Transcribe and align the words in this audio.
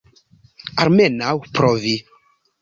Almenaŭ 0.85 1.35
provi. 1.59 1.93